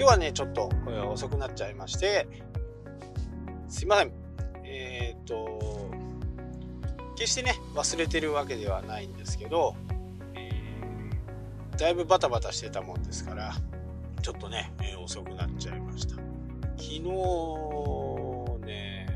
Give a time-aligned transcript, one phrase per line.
[0.00, 0.70] 日はね、ちょっと
[1.12, 2.26] 遅くなっちゃいまして、
[3.68, 4.12] すいません。
[4.64, 5.90] えっ、ー、と、
[7.16, 9.74] 決してね、忘れてるわけではないんですけど、
[10.34, 13.52] えー、だいぶバタバタしてたもんですから、
[14.22, 16.14] ちょっとね、えー、遅くなっちゃいました。
[16.78, 17.00] 昨日
[18.64, 19.06] ね、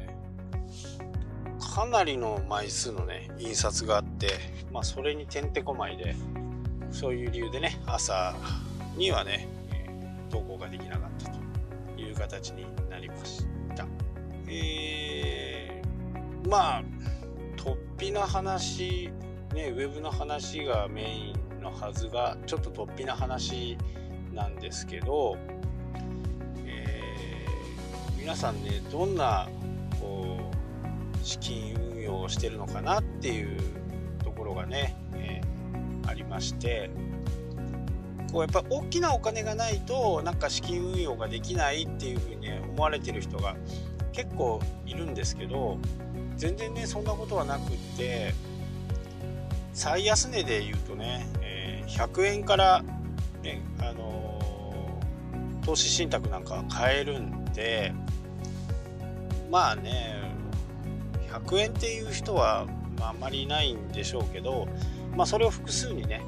[1.75, 4.29] かなりの枚数のね、印刷があって、
[4.71, 6.15] まあ、それにてんてこまいで、
[6.91, 8.35] そういう理由でね、朝
[8.97, 9.49] にはね、
[10.59, 13.87] ができなかったという形になりました。
[14.49, 16.83] えー、まあ、
[17.57, 19.11] 突飛な話、
[19.55, 23.79] ね、ウェブの話がメインのはずが、ちょっと突飛な話
[24.33, 25.37] なんですけど、
[26.67, 29.49] えー、皆さんね、どんな
[30.01, 33.59] こう資金運用をしてるのかなっていう
[34.23, 36.91] ところがね、えー、ありまして、
[38.35, 43.55] こうやっぱ大きなお金がないとなんか資金運用ができないっていうふうに、思われてる人が
[44.13, 45.79] 結構いるんですけど
[46.37, 48.35] 全然ねそんなことはなくって
[49.73, 52.83] 最安値で言うとね、えー、100円から、
[53.45, 57.93] ねあのー、投資信託なんかは買えるんで
[59.49, 60.35] まあね
[61.31, 62.67] 100円っていう人は、
[62.99, 64.67] まあ、あまりいないんでしょうけど、
[65.17, 66.21] まあ、それを複数にね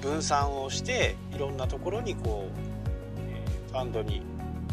[0.00, 2.58] 分散をしていろんなところにこう、
[3.18, 4.22] えファンドに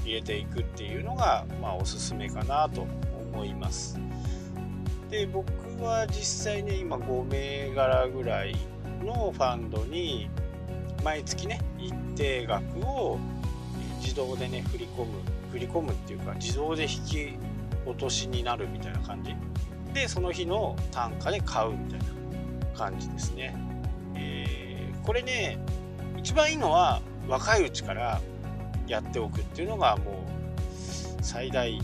[0.03, 2.87] 入れていくっていうのが、まあ、おすすめかなと
[3.33, 3.99] 思います。
[5.09, 5.45] で僕
[5.83, 8.55] は実際ね今5銘柄ぐらい
[9.03, 10.29] のファンドに
[11.03, 13.19] 毎月ね一定額を
[14.01, 15.19] 自動でね振り込む
[15.51, 17.37] 振り込むっていうか自動で引き
[17.85, 19.35] 落としになるみたいな感じ
[19.93, 22.05] でその日の単価で買うみたいな
[22.75, 23.55] 感じですね。
[25.03, 25.57] これね
[26.17, 28.21] 一番いいのは若いうちから
[28.87, 30.15] やっておくっていうのがもう
[31.21, 31.79] 最大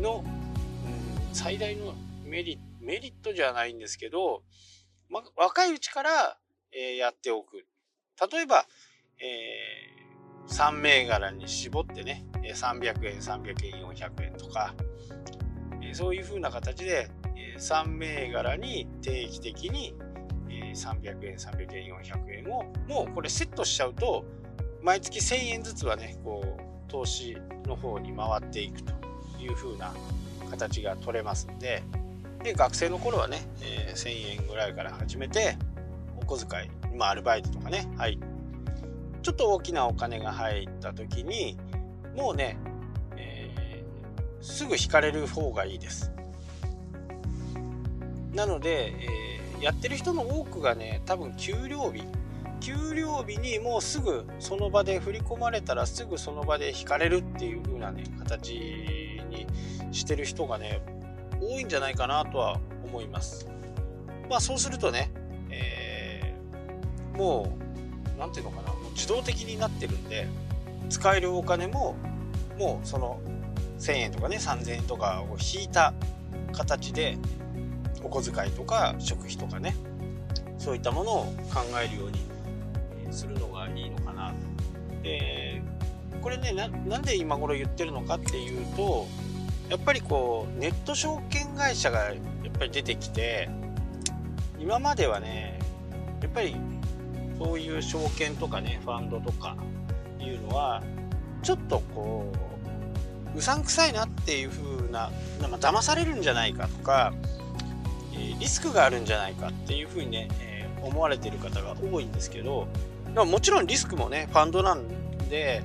[0.00, 1.94] の、うん、最大の
[2.24, 4.42] メリメリットじゃないんですけど、
[5.08, 6.38] ま、若いうちから、
[6.72, 7.66] えー、やっておく。
[8.30, 8.64] 例えば、
[9.18, 14.74] えー、3銘柄に絞ってね300円300円400円とか
[15.82, 17.10] えそういう風な形で
[17.58, 19.94] 3銘柄に定期的に
[20.76, 24.24] 300円300円400円をもうこれセットしちゃうと
[24.82, 28.92] 毎月1000円ずつはねこう投資の方に回っていくと
[29.40, 29.92] いう風な
[30.50, 31.82] 形が取れますんで
[32.42, 35.56] で学生の頃はね、えー、1000円ぐらいから始めて
[36.16, 38.18] お小遣い、まあ、アルバイトとかねはい。
[39.22, 41.58] ちょっと大きなお金が入った時に
[42.14, 42.56] もうね、
[43.16, 46.12] えー、すぐ引かれる方がいいです。
[48.32, 49.25] なので、えー
[49.60, 52.04] やってる人の多くがね多分給料日。
[52.60, 58.54] 給料日にもうすぐその場で振り込まれたらすぐその場で引かれるっていう風なね形
[59.28, 59.46] に
[59.92, 60.80] してる人がね
[61.40, 63.48] 多いんじゃないかなとは思います。
[64.28, 65.12] まあそうするとね、
[65.50, 67.56] えー、も
[68.16, 70.26] う何ていうのかなもう自動的になってるんで
[70.88, 71.94] 使えるお金も
[72.58, 73.20] もうその
[73.78, 75.92] 1000円とかね3000円とかを引いた
[76.52, 77.18] 形で
[78.02, 79.74] お小遣いとか食費とかね。
[80.58, 84.34] そういったものを考えるようにするのがいいのかな
[85.02, 85.62] で
[86.20, 89.06] これねなんで今頃言ってるのかっていうと
[89.68, 93.48] やっぱりこうネット証券会社がやっぱり出てきて
[94.58, 95.60] 今まではね
[96.20, 96.56] やっぱり
[97.38, 99.56] そういう証券とかねファンドとか
[100.18, 100.82] いうのは
[101.42, 102.32] ちょっとこ
[103.34, 105.10] ううさんくさいなっていう風な、
[105.42, 107.12] まあ、騙されるんじゃないかとか
[108.38, 112.68] リスクがあるんじゃないかっていうふうにね、え、思われてる方が多いんですけど
[113.14, 114.88] でもちろんリスクもねファンドなん
[115.28, 115.62] で、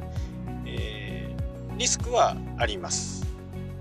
[0.65, 1.35] え、
[1.77, 3.25] リスクはあります。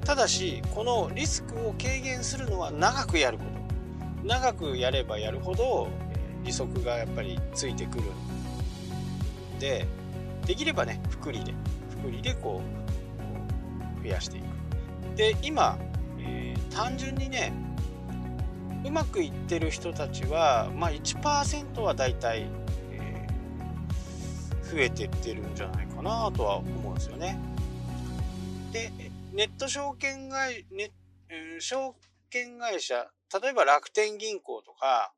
[0.05, 4.27] ただしこのリスクを軽減するのは長くやること。
[4.27, 5.89] 長くやればやるほど
[6.45, 9.87] 利息がやっぱりついてくるんで
[10.47, 11.55] できればね複利で
[11.91, 12.61] 複利でこ
[13.99, 14.45] う増やしていく。
[15.17, 15.79] で今、
[16.19, 17.53] えー、単純にね
[18.85, 22.47] うまくいってる人たちは、まあ、1%はだいたい、
[22.93, 27.38] えー、増えてってるんじゃないかなとは思うんですよね。
[28.73, 28.91] で
[29.32, 30.91] ネット証券会、ネ
[31.61, 31.94] 証
[32.31, 33.06] 券会社
[33.43, 35.12] 例えば楽天銀行とか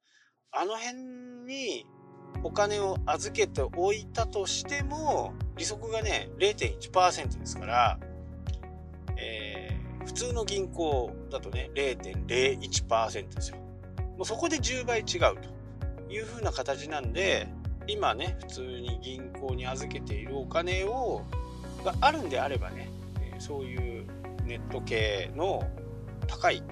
[0.51, 0.99] あの辺
[1.47, 1.87] に
[2.43, 7.99] お金を預けておいたとしても利息がね0.1%ですから、
[9.17, 9.62] えー
[10.05, 13.57] 普通の銀行だとね、0.01%ですよ。
[14.17, 17.49] もうそこで10倍違うというふうな形なんで、
[17.87, 21.23] 今ね普通に銀行に預けているお金を
[21.85, 22.91] があるんであればね
[23.39, 24.07] そういう
[24.45, 25.69] ネット系の
[26.27, 26.63] 高い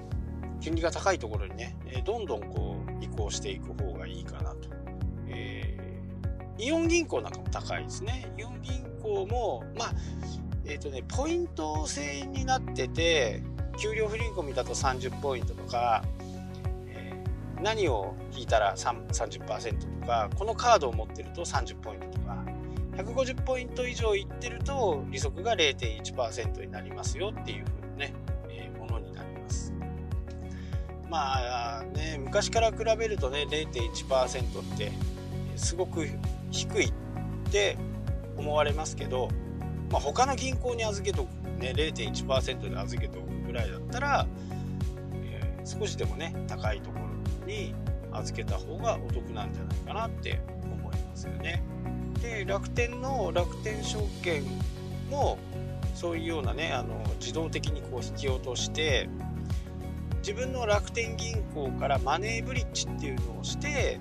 [0.61, 4.69] 金利が高いところにねどんどんこう移行していく方がいいかなと、
[5.29, 9.93] えー、イオン銀行なんかも高いですねイオン銀行もまあ
[10.71, 13.43] えっ、ー、とねポイント制になってて
[13.77, 16.05] 給料不履込みだと30ポイントとか
[16.87, 17.13] え
[17.61, 22.45] 何を引いたら30%とかこのカードを持ってると30ポイントとか
[22.97, 28.15] 150ポイント以上いってると利息が0.1%になりますよっていう風なね、
[28.49, 29.73] えー、ものになります。
[31.09, 34.93] まあね昔から比べるとね0.1%って
[35.57, 36.07] すごく
[36.53, 36.93] 低いっ
[37.51, 37.77] て
[38.37, 39.29] 思われますけど、
[39.91, 41.29] まあ、他の銀行に預けとく
[41.59, 44.27] ね0.1%で預けとくぐらいだったら、
[45.15, 47.75] えー、少しでもね高いところに
[48.13, 51.63] 預けた方がお得なんじゃないかなって思いますよね。
[52.23, 54.45] で楽天の楽天証券
[55.11, 55.39] も
[55.95, 59.09] そういうようなねあの自動的にこう引き落として
[60.19, 63.99] 自分の楽天銀行からマネーブリッジっていうのをして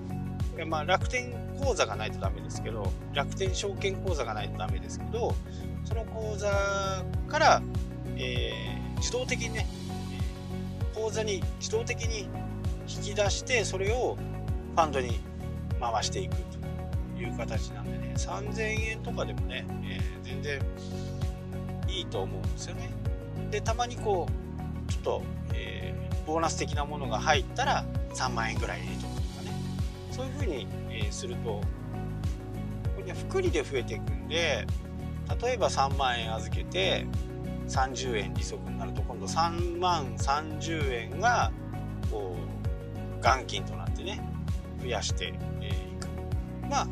[0.66, 5.34] まあ、楽天口座がないとダメですけど楽天証券口座がないとダメですけど
[5.84, 7.62] その口座から、
[8.16, 9.66] えー、自動的にね
[10.94, 12.28] 口座に自動的に
[12.88, 14.16] 引き出してそれを
[14.74, 15.20] ファンドに
[15.80, 20.60] 回していくという形なんでね3000円とかでもね、えー、全然
[21.88, 22.90] いいと思うんですよね。
[23.50, 25.22] でたまにこうちょっと、
[25.54, 27.84] えー、ボーナス的なものが入ったら
[28.14, 29.52] 3万円ぐらい入れとくとかね。
[30.10, 31.62] そういう風に、えー、するとこ
[32.98, 34.66] れね複利で増えていくんで
[35.40, 37.06] 例えば3万円預けて
[37.68, 41.52] 30円利息になると今度3万30円が
[42.10, 44.22] こう元金となってね
[44.82, 46.08] 増やしていく。
[46.68, 46.88] まあ、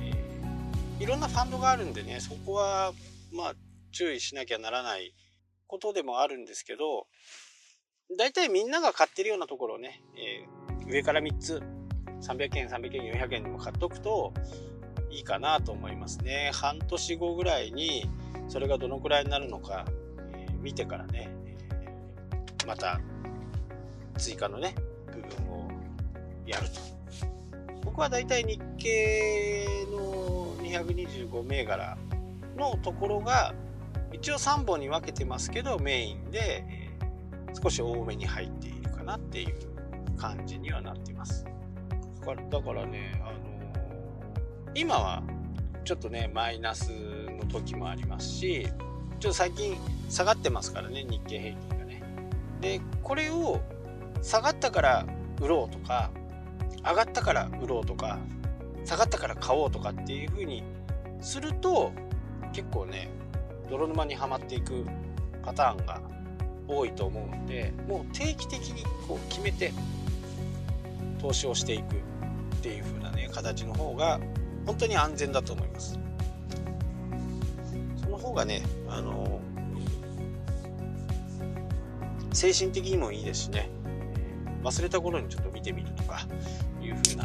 [0.00, 2.92] えー、いろんなファンドがあるんでねそこは
[3.32, 3.54] まあ
[3.92, 5.14] 注意しなきゃならない
[5.66, 7.06] ことでもあるんですけど
[8.18, 11.62] 大体みんなが買ってるようなところをね、えー、上から3つ
[12.22, 14.32] 300円300円400円でも買っとくと
[15.10, 16.50] いいかなと思いますね。
[16.54, 18.08] 半年後ぐらいに
[18.48, 19.84] それがどのくらいになるのか、
[20.34, 21.28] え、見てからね、
[21.70, 23.00] え、また
[24.16, 24.74] 追加のね
[25.06, 25.68] 部分を
[26.46, 26.80] やると。
[27.84, 31.96] 僕はだいたい日経の225銘柄
[32.56, 33.54] のところが
[34.12, 36.90] 一応3本に分けてますけどメインで、え、
[37.60, 39.54] 少し多めに入っているかなっていう
[40.16, 41.44] 感じにはなってます。
[42.50, 43.57] だからね、あの、
[44.78, 45.24] 今は
[45.84, 48.68] ちょっとねマイナスの時もありますし
[49.18, 49.76] ちょっと最近
[50.08, 52.02] 下がってますからね日経平均がね。
[52.60, 53.60] でこれを
[54.22, 55.06] 下がったから
[55.40, 56.12] 売ろうとか
[56.84, 58.18] 上がったから売ろうとか
[58.84, 60.62] 下がったから買おうとかっていう風に
[61.20, 61.90] すると
[62.52, 63.10] 結構ね
[63.68, 64.86] 泥沼にはまっていく
[65.44, 66.00] パターンが
[66.68, 69.72] 多いと思うんでもう定期的にこう決めて
[71.20, 74.20] 投資をしていくっていう風なね形の方が
[74.68, 75.98] 本当に安全だと思います。
[78.02, 79.40] その方がねあの
[82.34, 83.70] 精神的にもいいですしね。
[84.62, 86.20] 忘れた頃にちょっと見てみるとか
[86.82, 87.24] いう風な。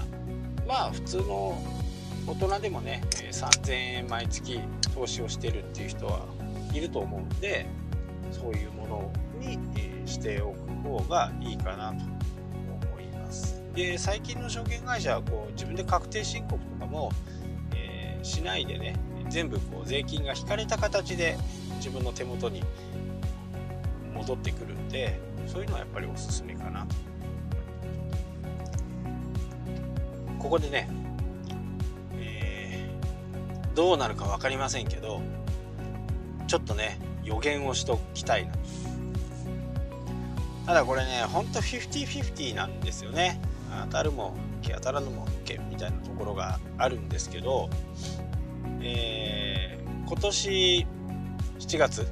[0.65, 1.61] まあ普通の
[2.27, 4.61] 大人でもね3000円毎月
[4.95, 6.25] 投資をしてるっていう人は
[6.73, 7.65] いると思うんで
[8.31, 9.59] そういうものに
[10.07, 12.05] しておく方がいいかなと。
[13.75, 17.11] で最近の証券会社はこう自分で確定申告とかも、
[17.75, 18.95] えー、しないでね
[19.29, 21.37] 全部こう税金が引かれた形で
[21.77, 22.63] 自分の手元に
[24.13, 26.85] 戻ってくるんでそういうのはやっぱりおすすめかな。
[30.37, 30.89] ここでね、
[32.17, 35.21] えー、どうなるか分かりませんけど
[36.47, 38.53] ちょっとね予言をしときたいな。
[40.65, 43.41] ただこれねほんと50-50なんですよね。
[43.85, 47.69] 当たるも受け当たらぬも OK みたいなところがあるんですけど、
[48.81, 50.87] えー、今年
[51.59, 52.07] 7月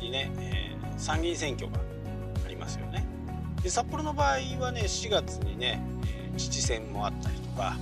[0.00, 1.78] にね、えー、参議院選挙が
[2.44, 3.06] ありますよね。
[3.62, 7.76] で札幌の場合はね4月にね、えー、知事選もあったりとか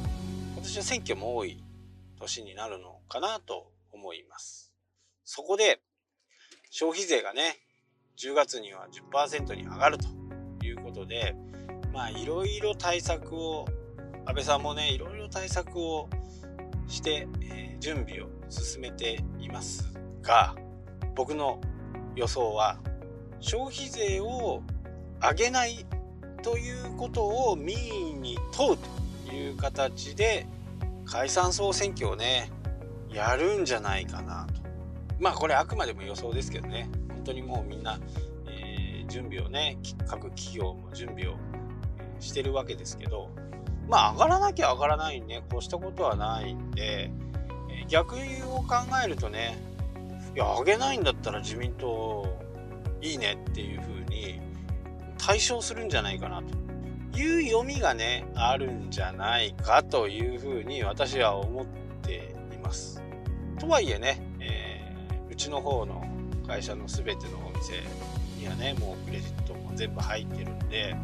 [0.54, 1.62] 今年は選挙も多い
[2.18, 4.72] 年になるのかなと思います。
[5.24, 5.80] そこで
[6.70, 7.56] 消費税がね
[8.18, 10.06] 10月には10%に上がると
[10.64, 11.34] いうことで
[11.92, 13.66] まあいろいろ対策を
[14.26, 16.08] 安倍さんもねいろいろ対策を
[16.86, 19.92] して、えー、準備を進めています
[20.22, 20.54] が
[21.14, 21.60] 僕の
[22.16, 22.78] 予想は
[23.40, 24.62] 消費税を
[25.20, 25.86] 上げない
[26.42, 28.78] ということを民意に問う
[29.28, 30.46] という形で
[31.04, 32.50] 解散総選挙をね
[33.08, 34.60] やるんじゃないかなと。
[35.18, 36.88] まあこれあくまでも予想ですけどね。
[37.08, 37.98] 本当にもうみんな、
[38.46, 41.36] えー、準備をね各企業も準備を
[42.20, 43.30] してるわけですけど
[43.88, 47.10] まあ上がらなきゃ上がらないにねこうしたことはないんで、
[47.70, 48.18] え、逆を
[48.62, 49.58] 考えるとね
[50.34, 52.24] いや上げないんだったら自民党
[53.02, 54.40] いいねっていう風に
[55.18, 61.66] 対象するんじゃないかなという読みがねあるんじゃないかという風に私は思っ
[62.02, 63.02] ています。
[63.58, 66.04] とはいえね、えー、うちの方の
[66.46, 67.74] 会社の全てのお店
[68.38, 70.96] にはねもうクレジットも全部入ってるんで、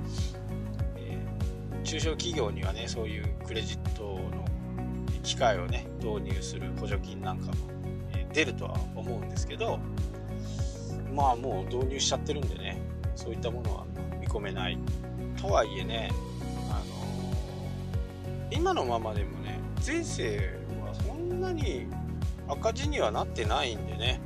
[1.87, 4.45] 中小企業にはねそういうクレジットの
[5.23, 7.53] 機械をね導入する補助金なんかも、
[8.13, 9.79] え出るとは思うんですけど
[11.15, 12.81] まあもう導入しちゃってるんでね
[13.15, 13.87] そういったものは
[14.21, 14.79] 見込めない
[15.41, 16.11] とはいえね
[16.71, 20.39] あのー、今のままでもね前世
[20.85, 21.87] はそんなに
[22.49, 24.21] 赤字にはなってないんでね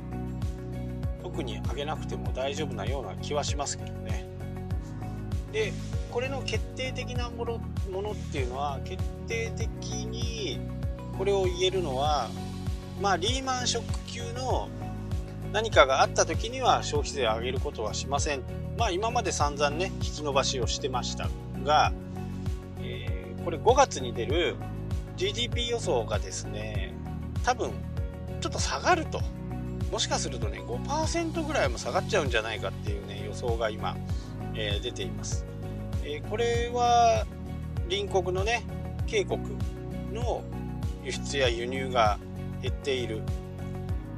[1.21, 4.27] 特に上げなくても大丈夫なような気はしますけどね。
[5.51, 5.71] で
[6.11, 9.67] これの決定的なものものっていうのは決定的
[10.05, 10.59] に
[11.17, 12.29] これを言えるのは
[13.01, 14.69] まあリーマンショック級の
[15.51, 18.41] 何かがあった時には消費税を上げることはしません。
[18.77, 21.29] まあ今まで散々ね、引き延ばしをしてました
[21.63, 21.91] が、
[22.79, 24.55] えー、これ5月に出る
[25.17, 26.93] GDP 予想がですね、
[27.43, 27.71] 多分
[28.39, 29.21] ちょっと下がると。
[29.91, 33.97] もしかするとね、5%ぐらいも下がっちゃうんじゃないかっていうね、予想が今、
[34.53, 35.50] えー、出ています。
[36.03, 37.25] えー、これは
[37.89, 38.63] 隣国のね、
[39.07, 39.41] 渓谷
[40.13, 40.43] の
[41.03, 42.19] 輸出や輸入が
[42.61, 43.21] 減っている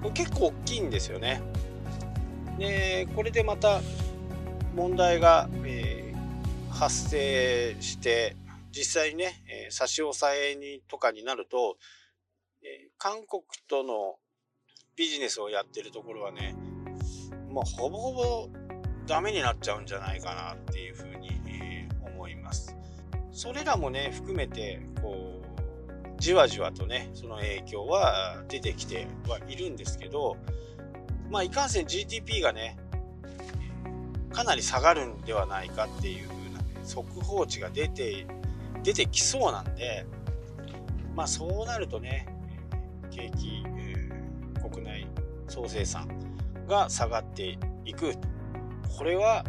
[0.03, 1.41] これ結構大きいんですよね。
[2.59, 3.81] でこれでまた
[4.75, 8.35] 問題が、えー、発生して
[8.71, 11.77] 実際にね、えー、差し押さえにとかになると、
[12.63, 14.15] えー、韓国との
[14.95, 16.55] ビジネスをやってるところはね
[17.49, 18.49] もうほぼほぼ
[19.07, 21.29] ダメになっちゃうんじゃないかなっていうふうに、
[22.53, 22.77] ます。
[23.31, 30.38] それらもね含めてこうじわじわとねその影響は出てきてはいるんですけど
[31.31, 32.77] まあいかんせん GDP がね
[34.31, 38.27] かなり下がるんではないかっていう風な、ね、速報値が出て
[38.83, 40.05] 出てきそうなんで
[41.15, 42.27] まあそうなるとね
[43.10, 45.07] 景気、えー、国内
[45.48, 46.07] 総生産
[46.67, 48.13] が下がっていく
[48.95, 49.43] これは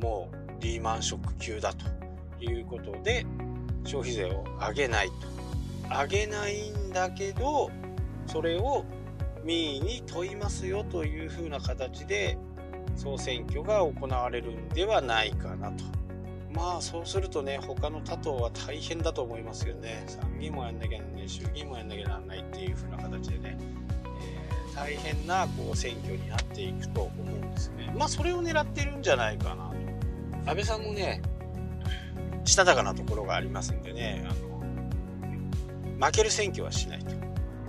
[0.00, 1.97] もうリーマンショック級だと
[2.44, 3.26] いうことで
[3.84, 5.14] 消費税を上げないと。
[5.90, 7.70] あげないんだけど
[8.26, 8.84] それを
[9.42, 12.36] 民意に問いますよというふうな形で
[12.96, 15.84] 総選挙が行われるんではないかなと。
[16.50, 20.04] まあそうするとね他の他党は大変だと思いますよね。
[20.06, 23.58] 参議院もやんなきゃなんない衆議院もやんなきゃなんないっていう風な形でね、
[24.20, 27.92] えー、大変なこう選挙になっていくと思うんですね。
[27.96, 30.50] まあそれを狙ってるんじゃないかなと。
[30.50, 31.22] 安倍さんもね
[32.48, 37.10] したたかなところがありますんでねあの負ける選挙はしないと、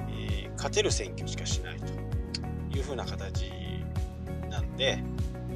[0.10, 3.52] えー、勝てる選挙しかしないというふうな形
[4.50, 5.04] なんで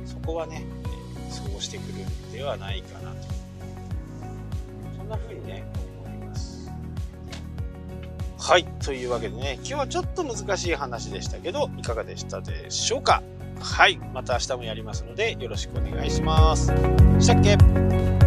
[0.06, 3.18] そこはね、えー、そうしてくるんではないかなと。
[4.98, 5.66] そんなふうにね
[6.06, 6.72] 思います。
[8.38, 13.24] はいというわけでね今日はちょっと難しい話でしたけどいかがでしたでしょうか。
[13.62, 16.74] はいまた明日もやりますのでよろしくお願いします。
[17.20, 18.23] したっけ？